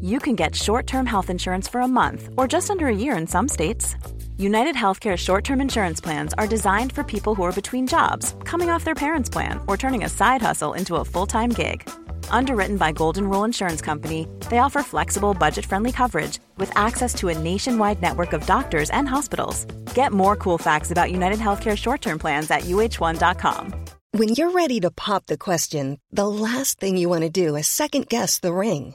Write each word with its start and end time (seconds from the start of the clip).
you 0.00 0.18
can 0.18 0.36
get 0.36 0.54
short 0.54 0.86
term 0.86 1.06
health 1.06 1.30
insurance 1.30 1.66
for 1.66 1.80
a 1.80 1.88
month 1.88 2.28
or 2.36 2.46
just 2.46 2.70
under 2.70 2.86
a 2.86 2.96
year 2.96 3.16
in 3.16 3.26
some 3.26 3.48
states. 3.48 3.96
United 4.38 4.76
Healthcare 4.76 5.16
short 5.16 5.44
term 5.44 5.60
insurance 5.60 6.00
plans 6.00 6.34
are 6.34 6.46
designed 6.46 6.92
for 6.92 7.02
people 7.02 7.34
who 7.34 7.42
are 7.42 7.60
between 7.60 7.86
jobs, 7.86 8.34
coming 8.44 8.70
off 8.70 8.84
their 8.84 8.94
parents' 8.94 9.30
plan, 9.30 9.60
or 9.66 9.76
turning 9.76 10.04
a 10.04 10.08
side 10.08 10.42
hustle 10.42 10.74
into 10.74 10.96
a 10.96 11.04
full 11.04 11.26
time 11.26 11.50
gig. 11.50 11.88
Underwritten 12.28 12.76
by 12.76 12.92
Golden 12.92 13.28
Rule 13.28 13.44
Insurance 13.44 13.80
Company, 13.80 14.28
they 14.50 14.58
offer 14.58 14.82
flexible, 14.82 15.34
budget 15.34 15.66
friendly 15.66 15.92
coverage 15.92 16.38
with 16.58 16.70
access 16.76 17.14
to 17.14 17.28
a 17.28 17.38
nationwide 17.38 18.02
network 18.02 18.32
of 18.32 18.46
doctors 18.46 18.90
and 18.90 19.08
hospitals. 19.08 19.64
Get 19.94 20.12
more 20.12 20.36
cool 20.36 20.58
facts 20.58 20.90
about 20.90 21.10
United 21.10 21.38
Healthcare 21.38 21.76
short 21.76 22.02
term 22.02 22.18
plans 22.18 22.50
at 22.50 22.62
uh1.com. 22.62 23.86
When 24.12 24.30
you're 24.30 24.52
ready 24.52 24.80
to 24.80 24.90
pop 24.90 25.26
the 25.26 25.36
question, 25.36 25.98
the 26.10 26.28
last 26.28 26.80
thing 26.80 26.96
you 26.96 27.08
want 27.08 27.22
to 27.22 27.30
do 27.30 27.54
is 27.56 27.66
second 27.66 28.08
guess 28.08 28.38
the 28.38 28.52
ring. 28.52 28.94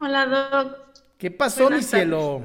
Hola, 0.00 0.26
Doc. 0.26 0.78
¿Qué 1.18 1.30
pasó, 1.30 1.64
Buenas 1.64 1.80
mi 1.80 1.82
cielo? 1.82 2.44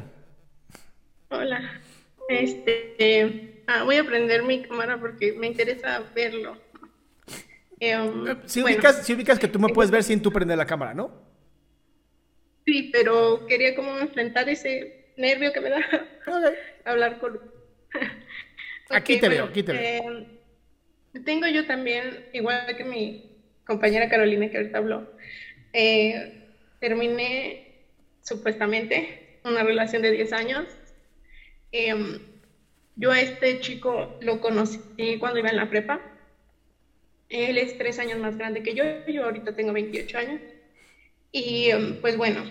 Hola. 1.30 1.82
Este, 2.28 3.64
ah, 3.68 3.84
voy 3.84 3.98
a 3.98 4.06
prender 4.06 4.44
mi 4.44 4.62
cámara 4.64 5.00
porque 5.00 5.34
me 5.34 5.48
interesa 5.48 6.00
verlo. 6.16 6.58
Em, 7.80 8.28
Eh, 8.28 8.36
Si, 8.46 8.62
bueno, 8.62 8.78
ubicas, 8.78 9.06
si 9.06 9.14
ubicas 9.14 9.40
que 9.40 9.48
tú 9.48 9.59
me 9.59 9.70
puedes 9.70 9.92
ver 9.92 10.04
sin 10.04 10.22
tú 10.22 10.31
prender 10.31 10.58
la 10.58 10.66
cámara, 10.66 10.94
¿no? 10.94 11.12
Sí, 12.66 12.90
pero 12.94 13.46
quería 13.48 13.76
como 13.76 13.98
enfrentar 14.00 14.48
ese 14.50 15.14
nervio 15.18 15.52
que 15.54 15.62
me 15.62 15.70
da 15.70 15.80
hablar 16.86 17.20
con... 17.20 17.40
Aquí 18.90 19.18
te 19.18 19.30
veo, 19.30 19.46
aquí 19.46 19.64
te 19.64 19.74
veo. 19.74 19.86
em, 19.86 20.26
tengo 21.26 21.48
yo 21.48 21.66
también, 21.68 22.26
igual 22.34 22.76
que 22.78 22.84
mi 22.84 23.42
compañera 23.66 24.09
Carolina 24.09 24.50
que 24.50 24.58
ahorita 24.58 24.78
habló, 24.80 25.12
eh, 25.74 26.42
terminé 26.84 27.86
supuestamente 28.22 29.39
una 29.45 29.64
relación 29.64 30.02
de 30.02 30.12
10 30.12 30.34
años. 30.34 30.66
Em, 31.72 32.20
yo 32.98 33.09
a 33.09 33.22
este 33.22 33.62
chico 33.62 34.17
lo 34.20 34.42
conocí 34.42 34.81
cuando 35.17 35.40
iba 35.40 35.50
en 35.50 35.56
la 35.56 35.70
prepa. 35.70 36.02
Él 37.30 37.58
es 37.58 37.78
tres 37.78 38.00
años 38.00 38.20
más 38.20 38.36
grande 38.36 38.64
que 38.64 38.73
yo, 38.73 38.84
yo 39.08 39.23
ahorita 39.23 39.56
tengo 39.56 39.72
28 39.72 40.17
años. 40.17 40.42
Y 41.31 41.69
em, 41.69 42.02
pues 42.02 42.18
bueno, 42.18 42.44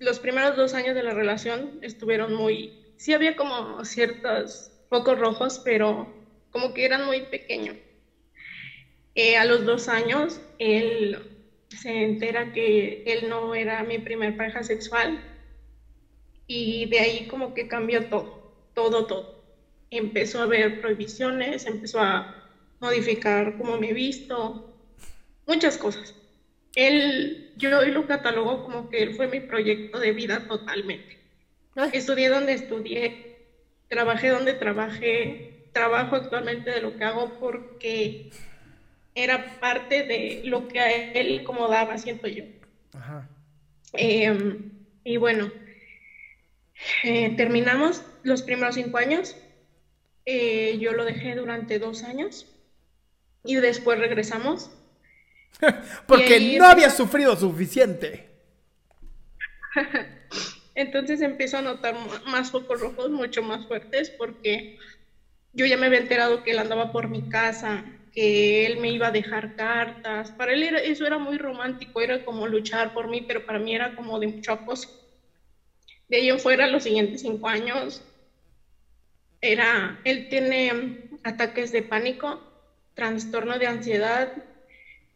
los 0.00 0.18
primeros 0.18 0.56
dos 0.56 0.74
años 0.74 0.96
de 0.96 1.04
la 1.04 1.14
relación 1.14 1.78
estuvieron 1.82 2.34
muy, 2.34 2.84
sí 2.96 3.12
había 3.12 3.36
como 3.36 3.84
ciertos 3.84 4.72
focos 4.88 5.16
rojos, 5.16 5.60
pero 5.64 6.12
como 6.50 6.74
que 6.74 6.84
eran 6.84 7.06
muy 7.06 7.20
pequeños. 7.26 7.76
Eh, 9.14 9.36
a 9.36 9.44
los 9.44 9.64
dos 9.64 9.88
años, 9.88 10.40
él 10.58 11.35
se 11.68 12.02
entera 12.02 12.52
que 12.52 13.02
él 13.04 13.28
no 13.28 13.54
era 13.54 13.82
mi 13.82 13.98
primer 13.98 14.36
pareja 14.36 14.62
sexual 14.62 15.18
y 16.46 16.86
de 16.86 17.00
ahí 17.00 17.26
como 17.26 17.54
que 17.54 17.66
cambió 17.66 18.04
todo, 18.08 18.28
todo, 18.74 19.06
todo. 19.06 19.36
Empezó 19.90 20.40
a 20.40 20.44
haber 20.44 20.80
prohibiciones, 20.80 21.66
empezó 21.66 22.00
a 22.00 22.26
modificar 22.80 23.56
cómo 23.56 23.78
me 23.78 23.90
he 23.90 23.92
visto, 23.92 24.62
muchas 25.46 25.78
cosas. 25.78 26.14
Él, 26.74 27.50
yo 27.56 27.78
hoy 27.78 27.90
lo 27.90 28.06
catalogo 28.06 28.62
como 28.62 28.88
que 28.88 29.02
él 29.02 29.14
fue 29.14 29.26
mi 29.28 29.40
proyecto 29.40 29.98
de 29.98 30.12
vida 30.12 30.46
totalmente. 30.46 31.18
Estudié 31.92 32.28
donde 32.28 32.52
estudié, 32.52 33.38
trabajé 33.88 34.28
donde 34.28 34.54
trabajé, 34.54 35.68
trabajo 35.72 36.16
actualmente 36.16 36.70
de 36.70 36.80
lo 36.80 36.96
que 36.96 37.04
hago 37.04 37.30
porque 37.38 38.30
era 39.16 39.58
parte 39.58 40.04
de 40.04 40.42
lo 40.44 40.68
que 40.68 40.78
a 40.78 41.12
él 41.12 41.42
como 41.42 41.68
daba, 41.68 41.96
siento 41.98 42.28
yo. 42.28 42.44
Ajá. 42.92 43.28
Eh, 43.94 44.60
y 45.04 45.16
bueno, 45.16 45.50
eh, 47.02 47.34
terminamos 47.36 48.02
los 48.22 48.42
primeros 48.42 48.74
cinco 48.74 48.98
años. 48.98 49.34
Eh, 50.26 50.76
yo 50.78 50.92
lo 50.92 51.04
dejé 51.04 51.34
durante 51.34 51.78
dos 51.78 52.04
años 52.04 52.46
y 53.42 53.56
después 53.56 53.98
regresamos. 53.98 54.70
Porque 56.06 56.34
ahí 56.34 56.58
no 56.58 56.66
había 56.66 56.90
sufrido 56.90 57.34
suficiente. 57.36 58.28
Entonces 60.74 61.22
empiezo 61.22 61.56
a 61.56 61.62
notar 61.62 61.96
más 62.26 62.50
focos 62.50 62.80
rojos 62.80 63.08
mucho 63.08 63.42
más 63.42 63.66
fuertes 63.66 64.10
porque 64.10 64.78
yo 65.54 65.64
ya 65.64 65.78
me 65.78 65.86
había 65.86 66.00
enterado 66.00 66.42
que 66.42 66.50
él 66.50 66.58
andaba 66.58 66.92
por 66.92 67.08
mi 67.08 67.30
casa, 67.30 67.82
que 68.16 68.66
él 68.66 68.78
me 68.78 68.90
iba 68.90 69.08
a 69.08 69.12
dejar 69.12 69.54
cartas. 69.54 70.32
Para 70.32 70.54
él 70.54 70.64
era- 70.64 70.80
eso 70.80 71.06
era 71.06 71.18
muy 71.18 71.38
romántico, 71.38 72.00
era 72.00 72.24
como 72.24 72.48
luchar 72.48 72.92
por 72.94 73.08
mí, 73.08 73.20
pero 73.22 73.44
para 73.44 73.60
mí 73.60 73.74
era 73.76 73.94
como 73.94 74.18
de 74.18 74.28
mucho 74.28 74.52
acoso. 74.52 74.88
De 76.08 76.16
ahí 76.16 76.30
en 76.30 76.40
fuera, 76.40 76.66
los 76.66 76.84
siguientes 76.84 77.20
cinco 77.20 77.48
años, 77.48 78.02
era, 79.42 80.00
él 80.04 80.28
tiene 80.30 80.98
ataques 81.24 81.72
de 81.72 81.82
pánico, 81.82 82.40
trastorno 82.94 83.58
de 83.58 83.66
ansiedad 83.66 84.32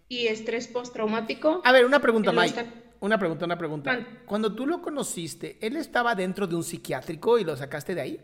y 0.08 0.26
estrés 0.28 0.68
postraumático. 0.68 1.62
A 1.64 1.72
ver, 1.72 1.86
una 1.86 2.00
pregunta, 2.00 2.32
Mike. 2.32 2.66
Una 3.00 3.18
pregunta, 3.18 3.46
una 3.46 3.56
pregunta. 3.56 3.92
Mande. 3.92 4.06
Cuando 4.26 4.54
tú 4.54 4.66
lo 4.66 4.82
conociste, 4.82 5.56
¿él 5.62 5.76
estaba 5.76 6.14
dentro 6.14 6.46
de 6.46 6.54
un 6.54 6.64
psiquiátrico 6.64 7.38
y 7.38 7.44
lo 7.44 7.56
sacaste 7.56 7.94
de 7.94 8.00
ahí? 8.02 8.20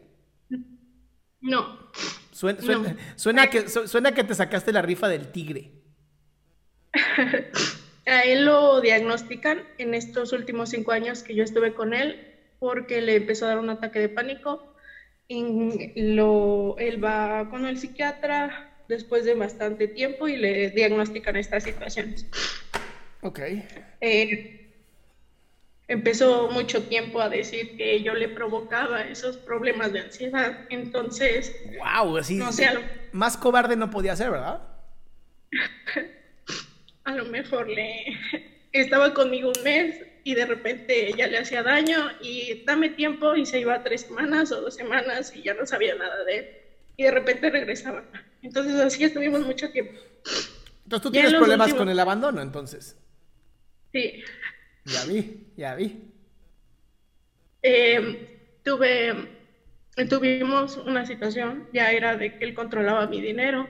No, 1.41 1.79
Suena, 2.37 2.61
suena, 2.61 2.89
No. 2.93 2.97
suena 3.17 3.47
que, 3.47 3.67
su- 3.69 3.89
suena 3.89 4.13
que 4.13 4.23
te 4.23 4.35
sacaste 4.35 4.71
la 4.71 4.83
rifa 4.83 5.09
del 5.09 5.29
tigre. 5.33 5.71
A 8.07 8.21
él 8.23 8.45
lo 8.45 8.81
diagnostican 8.81 9.63
en 9.79 9.95
estos 9.95 10.33
últimos 10.33 10.69
cinco 10.71 10.93
años 10.93 11.23
que 11.23 11.35
yo 11.35 11.43
estuve 11.43 11.73
con 11.75 11.93
él 11.95 12.35
porque 12.59 13.01
le 13.01 13.17
empezó 13.17 13.47
a 13.47 13.49
dar 13.49 13.59
un 13.59 13.71
ataque 13.71 13.99
de 13.99 14.09
pánico. 14.09 14.75
Y 15.29 16.13
lo, 16.15 16.77
él 16.79 17.03
va 17.03 17.49
con 17.51 17.65
el 17.67 17.79
psiquiatra 17.79 18.71
después 18.87 19.25
de 19.25 19.35
bastante 19.35 19.89
tiempo 19.89 20.29
y 20.29 20.37
le 20.37 20.71
diagnostican 20.71 21.35
estas 21.37 21.65
situaciones. 21.65 22.27
Ok. 23.23 23.41
Eh, 24.01 24.66
empezó 25.89 26.49
mucho 26.51 26.83
tiempo 26.85 27.21
a 27.21 27.29
decir 27.29 27.77
que 27.77 28.03
yo 28.03 28.15
le 28.15 28.29
provocaba 28.29 29.03
esos 29.03 29.37
problemas 29.37 29.93
de 29.93 30.01
ansiedad. 30.01 30.67
Entonces, 30.71 31.55
Wow, 31.79 32.17
así. 32.19 32.37
No 32.37 32.53
sé, 32.53 32.67
a 32.67 32.75
lo- 32.75 32.81
Más 33.13 33.37
cobarde 33.37 33.77
no 33.77 33.91
podía 33.91 34.17
ser, 34.17 34.31
¿verdad? 34.31 34.61
a 37.05 37.13
lo 37.13 37.25
mejor 37.27 37.69
le 37.69 38.05
estaba 38.73 39.15
conmigo 39.15 39.53
un 39.57 39.63
mes 39.65 40.01
y 40.25 40.35
de 40.35 40.45
repente 40.45 41.13
ya 41.17 41.29
le 41.29 41.39
hacía 41.39 41.63
daño 41.63 42.11
y 42.21 42.65
dame 42.65 42.91
tiempo 42.91 43.37
y 43.37 43.47
se 43.47 43.61
iba 43.61 43.83
tres 43.85 44.03
semanas 44.03 44.51
o 44.53 44.61
dos 44.61 44.75
semanas 44.75 45.33
y 45.37 45.43
ya 45.43 45.55
no 45.55 45.65
sabía 45.67 45.95
nada 45.95 46.25
de 46.25 46.39
él 46.39 46.49
y 46.97 47.05
de 47.05 47.11
repente 47.13 47.49
regresaba. 47.51 48.03
Entonces 48.43 48.75
así 48.77 49.05
estuvimos 49.05 49.41
mucho 49.47 49.71
tiempo. 49.71 49.93
Entonces 50.85 51.03
tú 51.03 51.09
Ya 51.13 51.21
tienes 51.23 51.35
problemas 51.35 51.67
últimos- 51.69 51.79
con 51.79 51.89
el 51.89 52.01
abandono, 52.01 52.43
entonces. 52.43 52.97
Sí. 53.93 54.23
Ya 54.93 55.05
vi, 55.05 55.21
ya 55.57 55.75
vi. 55.77 55.87
Eh, 57.63 58.61
tuve, 58.63 59.15
tuvimos 60.09 60.77
una 60.77 61.05
situación, 61.07 61.69
ya 61.73 61.91
era 61.93 62.17
de 62.17 62.39
que 62.39 62.45
él 62.45 62.55
controlaba 62.55 63.07
mi 63.07 63.21
dinero, 63.21 63.69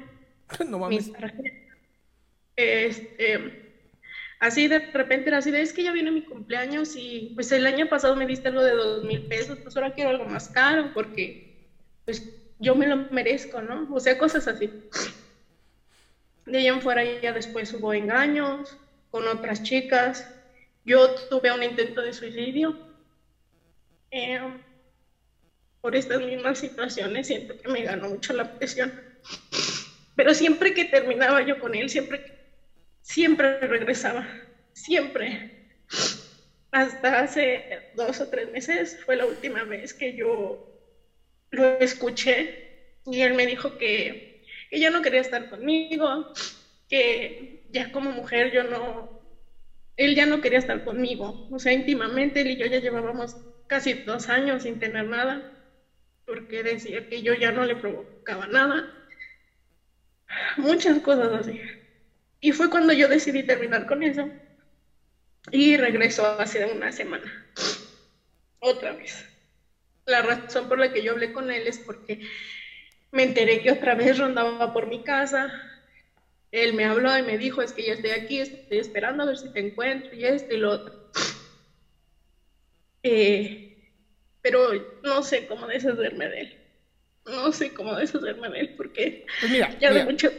No 0.69 0.79
mames. 0.79 1.07
mis 1.07 1.13
tarjetas. 1.13 1.53
Este, 2.57 3.39
así 4.41 4.69
de 4.69 4.81
repente 4.93 5.31
era 5.31 5.39
así 5.39 5.51
de, 5.51 5.63
es 5.63 5.73
que 5.73 5.85
ya 5.85 5.93
viene 5.93 6.11
mi 6.11 6.23
cumpleaños 6.23 6.95
y 6.97 7.33
pues 7.35 7.53
el 7.53 7.67
año 7.67 7.89
pasado 7.89 8.17
me 8.17 8.27
diste 8.27 8.49
algo 8.49 8.62
de 8.62 8.73
dos 8.73 9.05
mil 9.05 9.23
pesos, 9.29 9.59
pues 9.62 9.77
ahora 9.77 9.93
quiero 9.95 10.11
algo 10.11 10.27
más 10.27 10.49
caro 10.49 10.93
porque 10.95 11.43
pues 12.05 12.23
yo 12.59 12.75
me 12.75 12.87
lo 12.87 12.97
merezco, 13.11 13.62
¿no? 13.62 13.89
O 13.95 14.01
sea, 14.01 14.19
cosas 14.19 14.49
así. 14.49 14.71
De 16.47 16.59
ahí 16.59 16.67
en 16.69 16.81
fuera 16.81 17.05
ya 17.05 17.33
después 17.35 17.75
hubo 17.75 17.93
engaños 17.93 18.79
con 19.11 19.29
otras 19.29 19.62
chicas. 19.62 20.27
Yo 20.87 21.12
tuve 21.29 21.53
un 21.53 21.62
intento 21.62 22.00
de 22.00 22.15
suicidio. 22.15 22.79
Eh, 24.11 24.41
por 25.81 25.97
estas 25.97 26.21
mismas 26.21 26.59
situaciones 26.59 27.29
siento 27.29 27.56
que 27.56 27.69
me 27.71 27.83
ganó 27.83 28.09
mucho 28.09 28.35
la 28.35 28.44
presión. 28.44 28.93
Pero 30.15 30.35
siempre 30.35 30.73
que 30.75 30.85
terminaba 30.85 31.43
yo 31.43 31.59
con 31.59 31.75
él, 31.75 31.88
siempre, 31.88 32.23
siempre 33.03 33.59
regresaba. 33.61 34.29
Siempre. 34.73 35.50
Hasta 36.71 37.21
hace 37.21 37.65
dos 37.93 38.21
o 38.21 38.29
tres 38.29 38.49
meses 38.50 38.97
fue 39.05 39.17
la 39.17 39.27
última 39.27 39.65
vez 39.65 39.94
que 39.94 40.15
yo 40.15 40.61
lo 41.50 41.65
escuché 41.81 42.50
y 43.06 43.23
él 43.23 43.35
me 43.35 43.47
dijo 43.47 43.77
que 43.77 44.23
que 44.71 44.81
ya 44.81 44.91
no 44.91 45.03
quería 45.03 45.21
estar 45.21 45.47
conmigo, 45.49 46.27
que 46.88 47.61
ya 47.69 47.91
como 47.91 48.12
mujer 48.12 48.50
yo 48.53 48.65
no, 48.65 49.16
él 49.97 50.15
ya 50.15 50.27
no 50.27 50.41
quería 50.41 50.59
estar 50.59 50.83
conmigo, 50.83 51.39
o 51.49 51.59
sea, 51.59 51.73
íntimamente 51.73 52.41
él 52.43 52.49
y 52.53 52.57
yo 52.57 52.67
ya 52.67 52.79
llevábamos 52.81 53.39
casi 53.67 53.95
dos 53.95 54.29
años 54.29 54.63
sin 54.63 54.79
tener 54.79 55.07
nada, 55.07 55.43
porque 56.27 56.63
decía 56.65 57.03
que 57.03 57.23
yo 57.23 57.35
ya 57.35 57.53
no 57.53 57.65
le 57.65 57.77
provocaba 57.77 58.47
nada, 58.49 58.85
muchas 60.57 61.01
cosas 61.01 61.33
así. 61.33 61.59
Y 62.41 62.53
fue 62.53 62.71
cuando 62.71 62.93
yo 62.95 63.09
decidí 63.09 63.45
terminar 63.45 63.87
con 63.87 64.03
eso 64.05 64.33
y 65.51 65.77
regresó 65.77 66.25
hace 66.41 66.65
una 66.67 66.93
semana, 66.93 67.31
otra 68.59 68.95
vez. 68.95 69.25
La 70.07 70.23
razón 70.23 70.69
por 70.69 70.79
la 70.79 70.91
que 70.91 71.03
yo 71.05 71.13
hablé 71.13 71.31
con 71.31 71.51
él 71.51 71.67
es 71.69 71.81
porque 71.81 72.19
me 73.13 73.25
enteré 73.25 73.61
que 73.61 73.73
otra 73.73 73.95
vez 73.97 74.19
rondaba 74.19 74.73
por 74.73 74.87
mi 74.87 75.01
casa. 75.03 75.49
Él 76.56 76.73
me 76.73 76.87
habló 76.87 77.17
y 77.19 77.23
me 77.23 77.37
dijo, 77.37 77.61
es 77.61 77.75
que 77.75 77.85
ya 77.85 77.93
estoy 77.93 78.12
aquí, 78.12 78.38
estoy 78.38 78.79
esperando 78.79 79.23
a 79.23 79.26
ver 79.26 79.37
si 79.37 79.53
te 79.53 79.61
encuentro 79.61 80.14
y 80.14 80.25
esto 80.25 80.55
y 80.55 80.56
lo 80.56 80.70
otro. 80.70 81.11
Eh, 83.03 83.93
pero 84.41 84.70
no 85.03 85.23
sé 85.23 85.47
cómo 85.47 85.67
deshacerme 85.67 86.31
de 86.31 86.41
él. 86.41 86.58
No 87.26 87.53
sé 87.53 87.75
cómo 87.75 87.94
deshacerme 87.94 88.49
de 88.49 88.61
él 88.61 88.75
porque 88.75 89.26
pues 89.38 89.53
mira, 89.53 89.79
ya 89.79 89.93
de 89.93 90.05
mucho... 90.05 90.31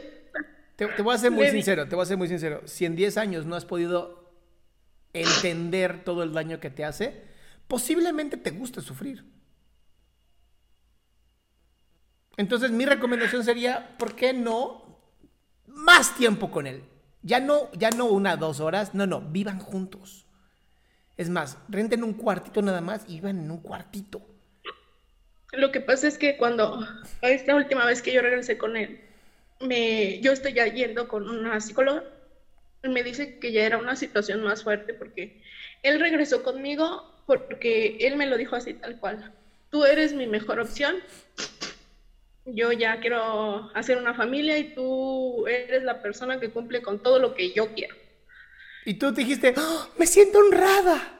Te, 0.75 0.85
voy 1.03 1.13
a 1.13 1.19
ser 1.19 1.29
muy 1.29 1.49
sincero, 1.49 1.87
te 1.87 1.95
voy 1.95 2.01
a 2.01 2.07
ser 2.07 2.17
muy 2.17 2.27
sincero. 2.27 2.61
Si 2.65 2.85
en 2.85 2.95
10 2.95 3.17
años 3.17 3.45
no 3.45 3.55
has 3.55 3.65
podido 3.65 4.33
entender 5.13 6.03
todo 6.03 6.23
el 6.23 6.33
daño 6.33 6.59
que 6.59 6.71
te 6.71 6.83
hace, 6.83 7.25
posiblemente 7.67 8.37
te 8.37 8.49
guste 8.49 8.81
sufrir. 8.81 9.23
Entonces 12.37 12.71
mi 12.71 12.85
recomendación 12.85 13.43
sería, 13.43 13.95
¿por 13.99 14.15
qué 14.15 14.33
no 14.33 14.86
más 15.67 16.15
tiempo 16.15 16.51
con 16.51 16.67
él? 16.67 16.83
Ya 17.21 17.39
no, 17.39 17.71
ya 17.73 17.89
no 17.91 18.05
una, 18.05 18.37
dos 18.37 18.59
horas, 18.59 18.93
no, 18.93 19.05
no, 19.05 19.21
vivan 19.21 19.59
juntos. 19.59 20.25
Es 21.17 21.29
más, 21.29 21.57
renten 21.67 22.03
un 22.03 22.13
cuartito 22.13 22.61
nada 22.61 22.81
más 22.81 23.03
y 23.07 23.15
vivan 23.15 23.39
en 23.39 23.51
un 23.51 23.59
cuartito. 23.59 24.21
Lo 25.53 25.71
que 25.71 25.81
pasa 25.81 26.07
es 26.07 26.17
que 26.17 26.37
cuando, 26.37 26.85
esta 27.21 27.55
última 27.55 27.85
vez 27.85 28.01
que 28.01 28.13
yo 28.13 28.21
regresé 28.21 28.57
con 28.57 28.77
él, 28.77 29.01
me, 29.61 30.19
yo 30.21 30.31
estoy 30.31 30.53
ya 30.53 30.67
yendo 30.67 31.07
con 31.07 31.29
una 31.29 31.59
psicóloga, 31.59 32.03
me 32.83 33.03
dice 33.03 33.39
que 33.39 33.51
ya 33.51 33.63
era 33.63 33.77
una 33.77 33.95
situación 33.95 34.43
más 34.43 34.63
fuerte 34.63 34.93
porque 34.93 35.41
él 35.83 35.99
regresó 35.99 36.43
conmigo 36.43 37.13
porque 37.25 37.97
él 38.01 38.15
me 38.15 38.27
lo 38.27 38.37
dijo 38.37 38.55
así 38.55 38.73
tal 38.73 38.99
cual. 38.99 39.33
Tú 39.69 39.85
eres 39.85 40.13
mi 40.13 40.27
mejor 40.27 40.59
opción 40.59 40.95
yo 42.53 42.71
ya 42.71 42.99
quiero 42.99 43.69
hacer 43.75 43.97
una 43.97 44.13
familia 44.13 44.57
y 44.57 44.73
tú 44.73 45.45
eres 45.47 45.83
la 45.83 46.01
persona 46.01 46.39
que 46.39 46.49
cumple 46.49 46.81
con 46.81 47.01
todo 47.01 47.19
lo 47.19 47.35
que 47.35 47.53
yo 47.53 47.73
quiero. 47.73 47.95
Y 48.85 48.93
tú 48.95 49.11
dijiste, 49.11 49.53
¡Oh, 49.57 49.89
me 49.97 50.07
siento 50.07 50.39
honrada. 50.39 51.13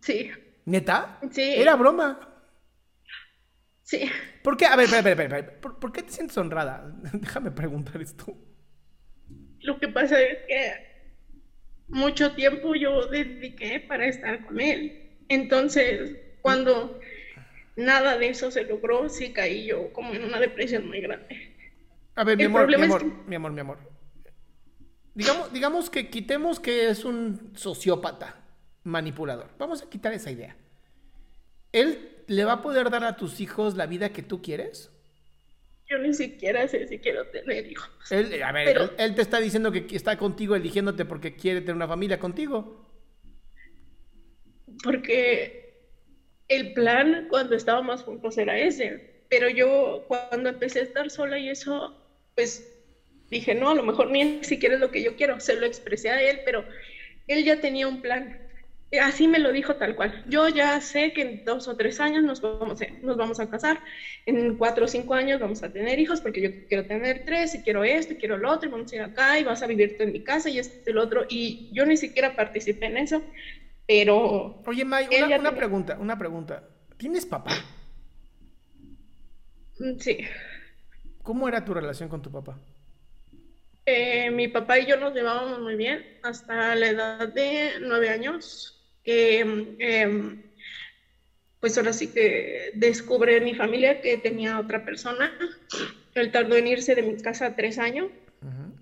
Sí. 0.00 0.30
¿Neta? 0.64 1.18
Sí. 1.30 1.42
Era 1.42 1.76
broma. 1.76 2.28
Sí. 3.82 4.10
¿Por 4.42 4.56
qué? 4.56 4.66
A 4.66 4.76
ver, 4.76 4.86
espera, 4.86 5.10
espera, 5.10 5.38
espera. 5.38 5.60
¿Por, 5.60 5.92
qué 5.92 6.02
te 6.02 6.12
sientes 6.12 6.36
honrada? 6.38 6.90
Déjame 7.12 7.50
preguntar 7.50 8.00
esto. 8.00 8.36
Lo 9.60 9.78
que 9.78 9.88
pasa 9.88 10.20
es 10.20 10.38
que 10.46 10.88
mucho 11.88 12.32
tiempo 12.32 12.74
yo 12.74 13.06
dediqué 13.06 13.80
para 13.80 14.06
estar 14.06 14.46
con 14.46 14.60
él. 14.60 15.18
Entonces, 15.28 16.16
cuando 16.40 16.98
nada 17.78 18.18
de 18.18 18.28
eso 18.28 18.50
se 18.50 18.64
logró, 18.64 19.08
sí 19.08 19.32
caí 19.32 19.66
yo 19.66 19.92
como 19.92 20.12
en 20.12 20.24
una 20.24 20.40
depresión 20.40 20.86
muy 20.88 21.00
grande. 21.00 21.54
A 22.16 22.24
ver, 22.24 22.36
mi 22.36 22.44
amor, 22.44 22.66
mi 22.66 22.74
amor, 22.74 23.04
mi 23.26 23.36
amor, 23.36 23.52
mi 23.52 23.60
amor. 23.60 23.78
Digamos, 25.14 25.52
digamos 25.52 25.90
que 25.90 26.10
quitemos 26.10 26.58
que 26.58 26.90
es 26.90 27.04
un 27.04 27.52
sociópata 27.54 28.44
manipulador. 28.82 29.50
Vamos 29.58 29.82
a 29.82 29.88
quitar 29.88 30.12
esa 30.12 30.30
idea. 30.30 30.56
¿Él 31.72 32.16
le 32.26 32.44
va 32.44 32.54
a 32.54 32.62
poder 32.62 32.90
dar 32.90 33.04
a 33.04 33.16
tus 33.16 33.40
hijos 33.40 33.76
la 33.76 33.86
vida 33.86 34.10
que 34.10 34.22
tú 34.22 34.42
quieres? 34.42 34.90
Yo 35.88 35.98
ni 35.98 36.12
siquiera 36.12 36.66
sé 36.66 36.86
si 36.88 36.98
quiero 36.98 37.26
tener 37.28 37.66
hijos. 37.70 37.88
Él, 38.10 38.42
a 38.42 38.52
ver, 38.52 38.92
él 38.98 39.14
te 39.14 39.22
está 39.22 39.38
diciendo 39.38 39.70
que 39.70 39.86
está 39.92 40.18
contigo 40.18 40.56
eligiéndote 40.56 41.04
porque 41.04 41.36
quiere 41.36 41.60
tener 41.60 41.76
una 41.76 41.88
familia 41.88 42.18
contigo. 42.18 42.86
Porque 44.82 45.67
el 46.48 46.72
plan 46.72 47.26
cuando 47.28 47.54
estábamos 47.54 48.02
juntos 48.02 48.38
era 48.38 48.58
ese, 48.58 49.00
pero 49.28 49.48
yo 49.48 50.04
cuando 50.06 50.48
empecé 50.48 50.80
a 50.80 50.82
estar 50.82 51.10
sola 51.10 51.38
y 51.38 51.50
eso, 51.50 51.94
pues 52.34 52.64
dije, 53.30 53.54
no, 53.54 53.70
a 53.70 53.74
lo 53.74 53.82
mejor 53.82 54.10
ni 54.10 54.42
siquiera 54.42 54.74
es 54.74 54.80
lo 54.80 54.90
que 54.90 55.02
yo 55.02 55.14
quiero, 55.14 55.38
se 55.40 55.56
lo 55.56 55.66
expresé 55.66 56.10
a 56.10 56.22
él, 56.22 56.40
pero 56.44 56.64
él 57.26 57.44
ya 57.44 57.60
tenía 57.60 57.86
un 57.86 58.00
plan. 58.00 58.36
Así 59.02 59.28
me 59.28 59.38
lo 59.38 59.52
dijo 59.52 59.76
tal 59.76 59.94
cual. 59.94 60.22
Yo 60.24 60.48
ya 60.48 60.80
sé 60.80 61.12
que 61.12 61.20
en 61.20 61.44
dos 61.44 61.68
o 61.68 61.76
tres 61.76 62.00
años 62.00 62.24
nos 62.24 62.40
vamos, 62.40 62.80
a, 62.80 62.86
nos 63.02 63.18
vamos 63.18 63.38
a 63.38 63.46
casar, 63.46 63.82
en 64.24 64.54
cuatro 64.54 64.86
o 64.86 64.88
cinco 64.88 65.12
años 65.12 65.38
vamos 65.38 65.62
a 65.62 65.68
tener 65.68 65.98
hijos, 65.98 66.22
porque 66.22 66.40
yo 66.40 66.50
quiero 66.68 66.86
tener 66.86 67.22
tres, 67.22 67.54
y 67.54 67.60
quiero 67.60 67.84
esto, 67.84 68.14
y 68.14 68.16
quiero 68.16 68.38
lo 68.38 68.50
otro, 68.50 68.66
y 68.66 68.72
vamos 68.72 68.90
a 68.90 68.96
ir 68.96 69.02
acá, 69.02 69.38
y 69.38 69.44
vas 69.44 69.62
a 69.62 69.66
vivir 69.66 69.94
tú 69.94 70.04
en 70.04 70.12
mi 70.12 70.20
casa, 70.20 70.48
y 70.48 70.58
este 70.58 70.74
y 70.86 70.90
el 70.90 70.98
otro. 70.98 71.26
Y 71.28 71.60
yo 71.70 71.84
ni 71.84 71.98
siquiera 71.98 72.34
participé 72.34 72.86
en 72.86 72.96
eso. 72.96 73.22
Pero. 73.88 74.62
Oye, 74.66 74.84
May, 74.84 75.08
una, 75.38 75.56
pregunta, 75.56 75.96
una 75.98 76.18
pregunta. 76.18 76.62
¿Tienes 76.98 77.24
papá? 77.24 77.52
Mm, 79.78 79.98
sí. 79.98 80.18
¿Cómo 81.22 81.48
era 81.48 81.64
tu 81.64 81.72
relación 81.72 82.10
con 82.10 82.20
tu 82.20 82.30
papá? 82.30 82.58
Eh, 83.86 84.30
mi 84.30 84.48
papá 84.48 84.78
y 84.78 84.86
yo 84.86 84.98
nos 84.98 85.14
llevábamos 85.14 85.60
muy 85.60 85.74
bien 85.76 86.04
hasta 86.22 86.74
la 86.74 86.88
edad 86.88 87.28
de 87.32 87.80
nueve 87.80 88.10
años, 88.10 88.78
que 89.02 89.40
em, 89.78 90.42
pues 91.58 91.78
ahora 91.78 91.94
sí 91.94 92.08
que 92.08 92.72
descubre 92.74 93.40
mi 93.40 93.54
familia 93.54 94.02
que 94.02 94.18
tenía 94.18 94.60
otra 94.60 94.84
persona. 94.84 95.32
Él 96.14 96.30
tardó 96.30 96.56
en 96.56 96.66
irse 96.66 96.94
de 96.94 97.02
mi 97.02 97.16
casa 97.16 97.56
tres 97.56 97.78
años 97.78 98.10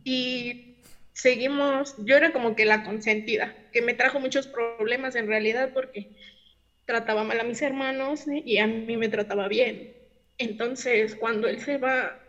y 0.02 0.75
seguimos, 1.16 1.94
yo 2.04 2.14
era 2.14 2.30
como 2.30 2.54
que 2.54 2.66
la 2.66 2.84
consentida, 2.84 3.56
que 3.72 3.80
me 3.80 3.94
trajo 3.94 4.20
muchos 4.20 4.46
problemas 4.46 5.16
en 5.16 5.26
realidad 5.26 5.70
porque 5.72 6.14
trataba 6.84 7.24
mal 7.24 7.40
a 7.40 7.44
mis 7.44 7.62
hermanos 7.62 8.24
y 8.28 8.58
a 8.58 8.66
mí 8.66 8.98
me 8.98 9.08
trataba 9.08 9.48
bien. 9.48 9.96
Entonces, 10.36 11.16
cuando 11.16 11.48
él 11.48 11.58
se 11.60 11.78
va, 11.78 12.20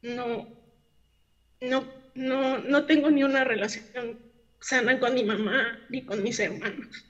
no, 0.00 0.48
no, 1.60 1.84
no, 2.14 2.58
no 2.58 2.86
tengo 2.86 3.10
ni 3.10 3.22
una 3.22 3.44
relación 3.44 4.18
sana 4.60 4.98
con 4.98 5.12
mi 5.12 5.22
mamá 5.22 5.78
ni 5.90 6.02
con 6.02 6.22
mis 6.22 6.40
hermanos. 6.40 7.04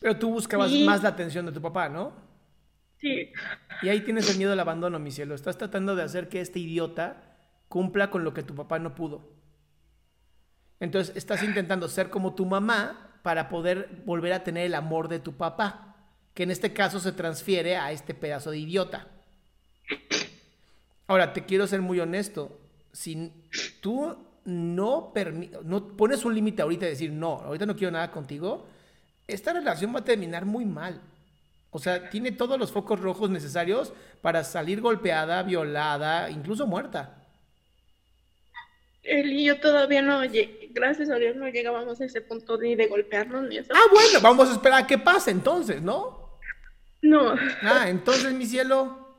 Pero 0.00 0.16
tú 0.16 0.30
buscabas 0.30 0.70
más 0.70 1.02
la 1.02 1.08
atención 1.08 1.46
de 1.46 1.52
tu 1.52 1.60
papá, 1.60 1.88
¿no? 1.88 2.14
Sí. 3.00 3.32
Y 3.82 3.88
ahí 3.88 4.02
tienes 4.02 4.30
el 4.30 4.38
miedo 4.38 4.52
al 4.52 4.60
abandono, 4.60 5.00
mi 5.00 5.10
cielo. 5.10 5.34
Estás 5.34 5.58
tratando 5.58 5.96
de 5.96 6.04
hacer 6.04 6.28
que 6.28 6.40
este 6.40 6.60
idiota 6.60 7.36
cumpla 7.66 8.08
con 8.08 8.22
lo 8.22 8.32
que 8.32 8.44
tu 8.44 8.54
papá 8.54 8.78
no 8.78 8.94
pudo. 8.94 9.37
Entonces 10.80 11.16
estás 11.16 11.42
intentando 11.42 11.88
ser 11.88 12.10
como 12.10 12.34
tu 12.34 12.46
mamá 12.46 13.08
para 13.22 13.48
poder 13.48 14.02
volver 14.04 14.32
a 14.32 14.44
tener 14.44 14.66
el 14.66 14.74
amor 14.74 15.08
de 15.08 15.18
tu 15.18 15.36
papá, 15.36 15.96
que 16.34 16.44
en 16.44 16.50
este 16.50 16.72
caso 16.72 17.00
se 17.00 17.12
transfiere 17.12 17.76
a 17.76 17.90
este 17.90 18.14
pedazo 18.14 18.50
de 18.50 18.58
idiota. 18.58 19.08
Ahora, 21.06 21.32
te 21.32 21.44
quiero 21.44 21.66
ser 21.66 21.80
muy 21.80 21.98
honesto. 21.98 22.60
Si 22.92 23.32
tú 23.80 24.16
no, 24.44 25.12
pones 25.96 26.24
un 26.24 26.34
límite 26.34 26.62
ahorita 26.62 26.86
y 26.86 26.90
decir, 26.90 27.12
no, 27.12 27.40
ahorita 27.40 27.66
no 27.66 27.76
quiero 27.76 27.90
nada 27.90 28.10
contigo, 28.10 28.66
esta 29.26 29.52
relación 29.52 29.94
va 29.94 30.00
a 30.00 30.04
terminar 30.04 30.44
muy 30.44 30.64
mal. 30.64 31.00
O 31.70 31.78
sea, 31.78 32.08
tiene 32.08 32.32
todos 32.32 32.58
los 32.58 32.72
focos 32.72 33.00
rojos 33.00 33.30
necesarios 33.30 33.92
para 34.22 34.44
salir 34.44 34.80
golpeada, 34.80 35.42
violada, 35.42 36.30
incluso 36.30 36.66
muerta 36.66 37.18
y 39.08 39.44
yo 39.44 39.58
todavía 39.58 40.02
no, 40.02 40.22
gracias 40.72 41.10
a 41.10 41.16
Dios, 41.16 41.36
no 41.36 41.48
llegábamos 41.48 42.00
a 42.00 42.04
ese 42.04 42.20
punto 42.20 42.58
ni 42.58 42.74
de 42.74 42.86
golpearnos 42.86 43.48
ni 43.48 43.58
eso. 43.58 43.72
Ah, 43.74 43.88
bueno, 43.92 44.20
vamos 44.20 44.48
a 44.48 44.52
esperar 44.52 44.82
a 44.82 44.86
que 44.86 44.98
pase 44.98 45.30
entonces, 45.30 45.82
¿no? 45.82 46.38
No. 47.02 47.34
Ah, 47.62 47.86
entonces, 47.88 48.32
mi 48.32 48.46
cielo, 48.46 49.16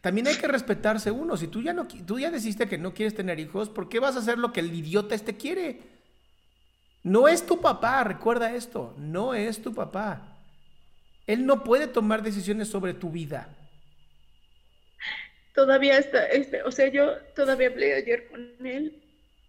también 0.00 0.26
hay 0.26 0.36
que 0.36 0.48
respetarse 0.48 1.10
uno. 1.10 1.36
Si 1.36 1.48
tú 1.48 1.62
ya 1.62 1.72
no, 1.72 1.86
tú 1.86 2.18
ya 2.18 2.30
decidiste 2.30 2.68
que 2.68 2.78
no 2.78 2.94
quieres 2.94 3.14
tener 3.14 3.40
hijos, 3.40 3.68
¿por 3.68 3.88
qué 3.88 4.00
vas 4.00 4.16
a 4.16 4.20
hacer 4.20 4.38
lo 4.38 4.52
que 4.52 4.60
el 4.60 4.74
idiota 4.74 5.14
este 5.14 5.36
quiere? 5.36 5.80
No 7.02 7.28
es 7.28 7.46
tu 7.46 7.60
papá, 7.60 8.02
recuerda 8.04 8.54
esto, 8.54 8.94
no 8.98 9.34
es 9.34 9.62
tu 9.62 9.74
papá. 9.74 10.36
Él 11.26 11.46
no 11.46 11.64
puede 11.64 11.86
tomar 11.86 12.22
decisiones 12.22 12.68
sobre 12.68 12.94
tu 12.94 13.10
vida. 13.10 13.48
Todavía 15.54 15.98
está, 15.98 16.26
este, 16.26 16.62
o 16.62 16.70
sea, 16.70 16.88
yo 16.88 17.16
todavía 17.34 17.68
hablé 17.68 17.94
ayer 17.94 18.28
con 18.28 18.66
él 18.66 19.05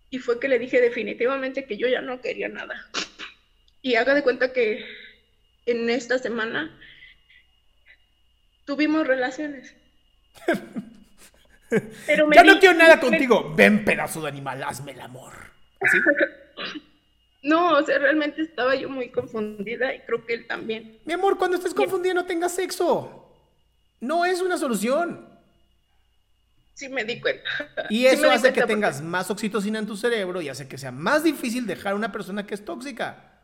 y 0.09 0.19
fue 0.19 0.39
que 0.39 0.47
le 0.47 0.59
dije 0.59 0.81
definitivamente 0.81 1.65
que 1.65 1.77
yo 1.77 1.87
ya 1.87 2.01
no 2.01 2.21
quería 2.21 2.49
nada. 2.49 2.89
Y 3.81 3.95
haga 3.95 4.13
de 4.13 4.23
cuenta 4.23 4.53
que 4.53 4.85
en 5.65 5.89
esta 5.89 6.17
semana 6.17 6.77
tuvimos 8.65 9.05
relaciones. 9.05 9.75
Pero 12.05 12.31
ya 12.31 12.43
no 12.43 12.59
quiero 12.59 12.75
nada 12.75 12.99
contigo. 12.99 13.53
Ven, 13.55 13.83
pedazo 13.83 14.21
de 14.21 14.29
animal, 14.29 14.63
hazme 14.63 14.93
el 14.93 15.01
amor. 15.01 15.33
No, 17.43 17.77
o 17.77 17.85
sea, 17.85 17.97
realmente 17.99 18.41
estaba 18.41 18.75
yo 18.75 18.89
muy 18.89 19.09
confundida 19.09 19.95
y 19.95 20.01
creo 20.01 20.25
que 20.25 20.33
él 20.33 20.47
también. 20.47 20.99
Mi 21.05 21.13
amor, 21.13 21.37
cuando 21.37 21.55
estés 21.55 21.73
confundida 21.73 22.13
no 22.13 22.25
tengas 22.25 22.53
sexo. 22.53 23.31
No 24.01 24.25
es 24.25 24.41
una 24.41 24.57
solución. 24.57 25.36
Sí 26.77 26.89
me 26.89 27.03
di 27.03 27.19
cuenta. 27.19 27.49
Y 27.89 28.05
eso 28.05 28.29
hace 28.29 28.53
que 28.53 28.61
tengas 28.61 29.01
más 29.01 29.31
oxitocina 29.31 29.79
en 29.79 29.87
tu 29.87 29.97
cerebro 29.97 30.43
y 30.43 30.49
hace 30.49 30.67
que 30.67 30.77
sea 30.77 30.91
más 30.91 31.23
difícil 31.23 31.65
dejar 31.65 31.93
a 31.93 31.95
una 31.95 32.11
persona 32.11 32.45
que 32.45 32.53
es 32.53 32.63
tóxica. 32.63 33.41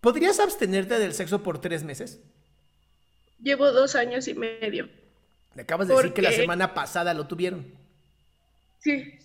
¿Podrías 0.00 0.40
abstenerte 0.40 0.98
del 0.98 1.14
sexo 1.14 1.44
por 1.44 1.60
tres 1.60 1.84
meses? 1.84 2.18
Llevo 3.40 3.70
dos 3.70 3.94
años 3.94 4.26
y 4.26 4.34
medio. 4.34 4.88
Me 5.54 5.62
acabas 5.62 5.86
de 5.86 5.94
decir 5.94 6.12
que 6.14 6.22
la 6.22 6.32
semana 6.32 6.74
pasada 6.74 7.14
lo 7.14 7.28
tuvieron. 7.28 7.64
Sí, 8.80 9.16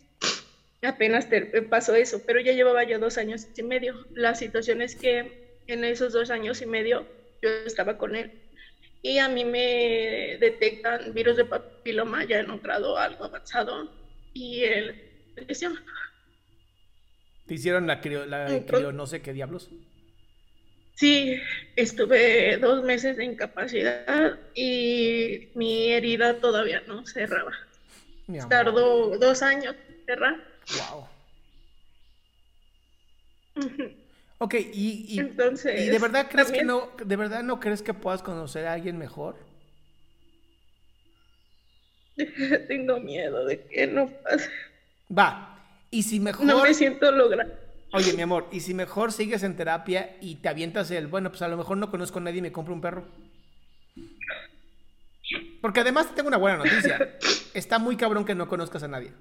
apenas 0.84 1.28
pasó 1.72 1.96
eso, 1.96 2.22
pero 2.24 2.40
ya 2.40 2.52
llevaba 2.52 2.84
yo 2.84 3.00
dos 3.00 3.18
años 3.18 3.48
y 3.58 3.64
medio. 3.64 4.06
La 4.12 4.36
situación 4.36 4.84
es 4.84 4.96
que 4.96 5.58
en 5.66 5.84
esos 5.84 6.14
dos 6.14 6.30
años 6.30 6.62
y 6.62 6.68
medio 6.68 7.08
yo 7.42 7.50
estaba 7.66 7.98
con 7.98 8.16
él 8.16 8.45
y 9.06 9.20
a 9.20 9.30
mí 9.30 9.46
me 9.46 10.36
detectan 10.40 11.14
virus 11.14 11.38
de 11.38 11.46
papiloma 11.46 12.26
ya 12.26 12.40
en 12.40 12.50
un 12.50 12.60
grado 12.60 12.98
algo 12.98 13.26
avanzado 13.26 13.88
y 14.34 14.64
él 14.64 14.96
¿Te 17.46 17.54
hicieron 17.54 17.86
la 17.86 18.02
crio, 18.02 18.26
la 18.26 18.48
no 18.92 19.06
sé 19.06 19.22
qué 19.22 19.32
diablos? 19.32 19.70
Sí, 20.96 21.38
estuve 21.76 22.58
dos 22.58 22.84
meses 22.84 23.16
de 23.18 23.26
incapacidad 23.26 24.40
y 24.56 25.40
mi 25.54 25.92
herida 25.92 26.40
todavía 26.40 26.82
no 26.88 27.06
cerraba. 27.06 27.52
Tardó 28.50 29.20
dos 29.20 29.44
años 29.44 29.76
cerrar. 30.08 30.36
Wow. 30.80 31.08
Ok, 34.38 34.56
y, 34.74 35.18
Entonces, 35.18 35.82
¿y 35.82 35.90
de 35.90 36.00
verdad 36.00 36.28
crees 36.30 36.52
que 36.52 36.64
no, 36.64 36.90
de 37.04 37.16
verdad 37.16 37.42
no 37.42 37.60
crees 37.60 37.82
que 37.82 37.94
puedas 37.94 38.22
conocer 38.22 38.68
a 38.68 38.74
alguien 38.74 38.98
mejor? 38.98 39.38
Tengo 42.68 43.00
miedo 43.00 43.46
de 43.46 43.66
que 43.66 43.88
no 43.88 44.10
pase. 44.24 44.50
Va, 45.16 45.66
y 45.90 46.04
si 46.04 46.20
mejor... 46.20 46.46
No 46.46 46.64
me 46.64 46.74
siento 46.74 47.12
logrado. 47.12 47.52
Oye, 47.94 48.12
mi 48.14 48.24
amor, 48.24 48.48
¿y 48.52 48.60
si 48.60 48.74
mejor 48.74 49.14
sigues 49.14 49.44
en 49.44 49.56
terapia 49.56 50.18
y 50.20 50.36
te 50.36 50.50
avientas 50.50 50.92
el, 50.92 51.08
bueno, 51.08 51.30
pues 51.30 51.42
a 51.42 51.48
lo 51.48 51.56
mejor 51.56 51.78
no 51.78 51.90
conozco 51.90 52.20
a 52.20 52.24
nadie 52.24 52.40
y 52.40 52.42
me 52.42 52.52
compro 52.52 52.74
un 52.74 52.82
perro? 52.82 53.06
Porque 55.62 55.80
además 55.80 56.10
te 56.10 56.16
tengo 56.16 56.28
una 56.28 56.38
buena 56.38 56.58
noticia. 56.58 57.18
Está 57.54 57.80
muy 57.80 57.96
cabrón 57.96 58.26
que 58.26 58.36
no 58.36 58.50
conozcas 58.50 58.84
a 58.84 58.90
nadie. 58.90 59.14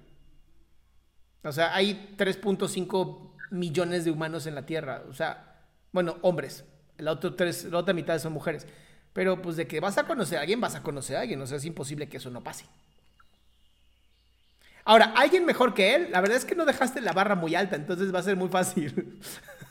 O 1.45 1.53
sea, 1.53 1.75
hay 1.75 2.15
3.5 2.19 3.34
millones 3.55 4.05
de 4.05 4.11
humanos 4.11 4.47
en 4.47 4.55
la 4.55 4.67
Tierra. 4.67 5.03
O 5.09 5.15
sea, 5.15 5.57
bueno, 5.93 6.19
hombres. 6.23 6.65
La, 6.99 7.13
otro 7.13 7.35
tres, 7.35 7.65
la 7.65 7.79
otra 7.79 7.95
mitad 7.95 8.19
son 8.19 8.33
mujeres. 8.33 8.67
Pero 9.13 9.41
pues 9.41 9.57
de 9.57 9.67
que 9.67 9.81
vas 9.81 9.97
a 9.97 10.07
conocer 10.07 10.39
a 10.39 10.43
alguien, 10.43 10.61
vas 10.61 10.75
a 10.75 10.83
conocer 10.83 11.17
a 11.17 11.21
alguien. 11.21 11.41
O 11.41 11.47
sea, 11.47 11.57
es 11.57 11.65
imposible 11.65 12.09
que 12.09 12.19
eso 12.19 12.31
no 12.31 12.43
pase. 12.43 12.67
Ahora, 14.85 15.15
alguien 15.17 15.47
mejor 15.47 15.73
que 15.73 15.95
él, 15.95 16.09
la 16.11 16.21
verdad 16.21 16.37
es 16.37 16.45
que 16.45 16.55
no 16.55 16.67
dejaste 16.67 17.01
la 17.01 17.13
barra 17.13 17.37
muy 17.37 17.55
alta, 17.55 17.75
entonces 17.75 18.15
va 18.15 18.19
a 18.19 18.23
ser 18.23 18.37
muy 18.37 18.51
fácil. 18.51 19.19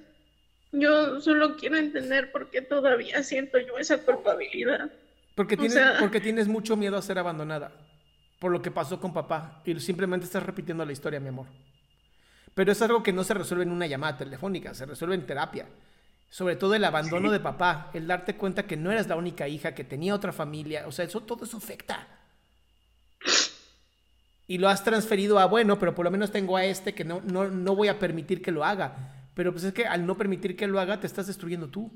Yo 0.72 1.22
solo 1.22 1.58
quiero 1.58 1.78
entender 1.78 2.32
por 2.32 2.50
qué 2.50 2.62
todavía 2.62 3.24
siento 3.24 3.58
yo 3.60 3.78
esa 3.78 4.00
culpabilidad. 4.00 4.92
Porque 5.34 5.56
tienes, 5.56 5.80
porque 6.02 6.20
tienes 6.20 6.50
mucho 6.50 6.76
miedo 6.76 6.98
a 6.98 7.02
ser 7.02 7.18
abandonada 7.18 7.72
por 8.46 8.52
lo 8.52 8.62
que 8.62 8.70
pasó 8.70 9.00
con 9.00 9.12
papá 9.12 9.64
y 9.66 9.80
simplemente 9.80 10.28
estás 10.28 10.44
repitiendo 10.44 10.86
la 10.86 10.92
historia, 10.92 11.20
mi 11.20 11.30
amor. 11.30 11.48
Pero 12.54 12.72
es 12.72 12.80
algo 12.84 13.02
que 13.02 13.12
no 13.12 13.24
se 13.24 13.34
resuelve 13.34 13.64
en 13.64 13.72
una 13.72 13.88
llamada 13.88 14.18
telefónica, 14.18 14.76
se 14.76 14.86
resuelve 14.86 15.16
en 15.16 15.26
terapia. 15.26 15.66
Sobre 16.30 16.56
todo 16.56 16.76
el 16.76 16.84
abandono 16.84 17.32
de 17.32 17.40
papá, 17.40 17.90
el 17.96 18.06
darte 18.06 18.36
cuenta 18.36 18.68
que 18.68 18.78
no 18.78 18.92
eras 18.92 19.08
la 19.08 19.16
única 19.16 19.48
hija, 19.48 19.74
que 19.74 19.84
tenía 19.84 20.14
otra 20.14 20.32
familia, 20.32 20.86
o 20.86 20.92
sea, 20.92 21.06
eso 21.06 21.22
todo 21.22 21.44
eso 21.44 21.58
afecta. 21.58 22.08
Y 24.46 24.60
lo 24.60 24.70
has 24.70 24.84
transferido 24.84 25.40
a, 25.40 25.46
bueno, 25.48 25.80
pero 25.80 25.96
por 25.96 26.06
lo 26.06 26.12
menos 26.12 26.30
tengo 26.30 26.56
a 26.56 26.66
este 26.66 26.94
que 26.94 27.04
no, 27.04 27.22
no, 27.26 27.48
no 27.48 27.76
voy 27.76 27.88
a 27.88 27.98
permitir 27.98 28.44
que 28.44 28.52
lo 28.52 28.64
haga. 28.64 29.28
Pero 29.34 29.54
pues 29.54 29.64
es 29.64 29.74
que 29.74 29.88
al 29.88 30.06
no 30.06 30.18
permitir 30.18 30.56
que 30.56 30.68
lo 30.68 30.80
haga, 30.80 31.00
te 31.00 31.08
estás 31.08 31.26
destruyendo 31.26 31.70
tú. 31.70 31.92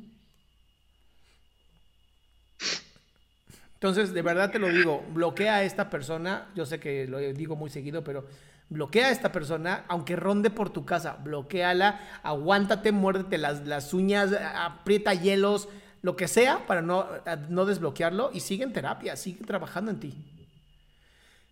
Entonces, 3.80 4.14
de 4.14 4.22
verdad 4.22 4.52
te 4.52 4.60
lo 4.60 4.68
digo, 4.68 5.06
bloquea 5.14 5.56
a 5.56 5.64
esta 5.64 5.90
persona, 5.90 6.50
yo 6.54 6.66
sé 6.66 6.82
que 6.82 7.08
lo 7.08 7.18
digo 7.18 7.56
muy 7.56 7.70
seguido, 7.70 8.04
pero 8.04 8.26
bloquea 8.68 9.08
a 9.08 9.12
esta 9.12 9.32
persona, 9.32 9.86
aunque 9.88 10.18
ronde 10.18 10.50
por 10.50 10.70
tu 10.70 10.84
casa, 10.84 11.14
bloqueala, 11.24 12.20
aguántate, 12.22 12.92
muérdete 12.92 13.38
las, 13.38 13.66
las 13.66 13.94
uñas, 13.94 14.34
aprieta 14.34 15.14
hielos, 15.14 15.70
lo 16.02 16.18
que 16.18 16.28
sea 16.28 16.68
para 16.68 16.82
no, 16.82 17.08
no 17.48 17.66
desbloquearlo 17.66 18.32
y 18.34 18.42
sigue 18.42 18.66
en 18.66 18.74
terapia, 18.74 19.16
sigue 19.16 19.46
trabajando 19.46 19.92
en 19.92 20.02
ti. 20.02 20.14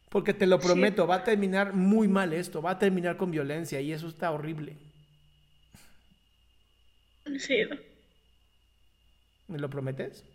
Porque 0.10 0.34
te 0.34 0.48
lo 0.48 0.60
prometo, 0.60 1.07
va 1.07 1.15
a 1.15 1.24
terminar 1.24 1.72
muy 1.72 2.10
mal 2.10 2.34
esto, 2.34 2.62
va 2.62 2.72
a 2.72 2.79
terminar 2.79 3.15
con 3.15 3.31
violencia 3.31 3.79
y 3.79 3.93
eso 3.93 4.10
está 4.10 4.31
horrible. 4.31 4.75
Sí. 7.39 7.63
¿Me 9.48 9.60
lo 9.60 9.69
prometes? 9.69 10.25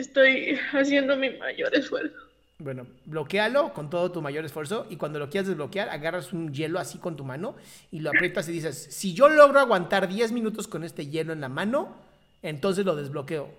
Estoy 0.00 0.58
haciendo 0.72 1.16
mi 1.16 1.30
mayor 1.30 1.74
esfuerzo. 1.74 2.16
Bueno, 2.58 2.86
bloquealo 3.06 3.72
con 3.72 3.88
todo 3.88 4.12
tu 4.12 4.20
mayor 4.20 4.44
esfuerzo 4.44 4.86
y 4.90 4.96
cuando 4.96 5.18
lo 5.18 5.30
quieras 5.30 5.48
desbloquear, 5.48 5.88
agarras 5.88 6.32
un 6.32 6.52
hielo 6.52 6.78
así 6.78 6.98
con 6.98 7.16
tu 7.16 7.24
mano 7.24 7.56
y 7.90 8.00
lo 8.00 8.10
aprietas 8.10 8.48
y 8.48 8.52
dices, 8.52 8.76
si 8.90 9.14
yo 9.14 9.28
logro 9.28 9.60
aguantar 9.60 10.08
10 10.08 10.32
minutos 10.32 10.68
con 10.68 10.84
este 10.84 11.06
hielo 11.06 11.32
en 11.32 11.40
la 11.40 11.48
mano, 11.48 11.96
entonces 12.42 12.84
lo 12.84 12.96
desbloqueo. 12.96 13.50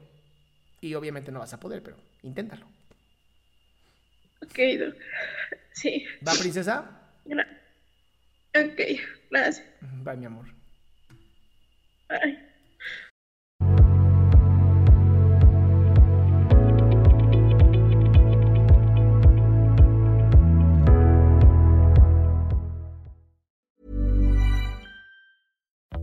Y 0.81 0.93
obviamente 0.95 1.31
no 1.31 1.39
vas 1.39 1.53
a 1.53 1.59
poder, 1.59 1.81
pero 1.83 1.97
inténtalo. 2.23 2.65
Ok, 4.43 4.59
sí. 5.73 6.05
¿Va, 6.27 6.33
princesa? 6.33 7.01
ok, 8.55 8.81
gracias. 9.29 9.63
Bye, 10.03 10.17
mi 10.17 10.25
amor. 10.25 10.45
Bye. 12.09 12.50